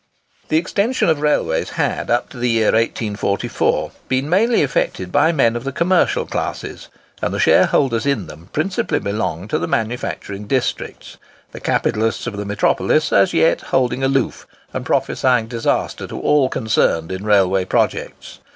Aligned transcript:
The 0.47 0.57
extension 0.57 1.09
of 1.09 1.21
railways 1.21 1.69
had, 1.77 2.09
up 2.09 2.29
to 2.29 2.37
the 2.39 2.49
year 2.49 2.71
1844, 2.71 3.91
been 4.07 4.27
mainly 4.27 4.63
effected 4.63 5.11
by 5.11 5.31
men 5.31 5.55
of 5.55 5.63
the 5.63 5.71
commercial 5.71 6.25
classes, 6.25 6.87
and 7.21 7.31
the 7.31 7.39
shareholders 7.39 8.07
in 8.07 8.25
them 8.25 8.49
principally 8.51 8.97
belonged 8.99 9.51
to 9.51 9.59
the 9.59 9.67
manufacturing 9.67 10.47
districts,—the 10.47 11.59
capitalists 11.59 12.25
of 12.25 12.35
the 12.35 12.45
metropolis 12.45 13.13
as 13.13 13.31
yet 13.31 13.61
holding 13.61 14.03
aloof, 14.03 14.47
and 14.73 14.87
prophesying 14.87 15.45
disaster 15.45 16.07
to 16.07 16.19
all 16.19 16.49
concerned 16.49 17.11
in 17.11 17.23
railway 17.23 17.63
projects. 17.63 18.39